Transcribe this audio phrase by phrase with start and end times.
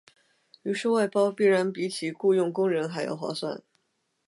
[0.63, 3.61] 于是外包必然比起雇用工人还要划算。